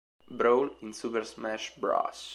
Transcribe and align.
Brawl", 0.39 0.77
in 0.79 0.93
"Super 0.93 1.23
Smash 1.23 1.75
Bros. 1.77 2.29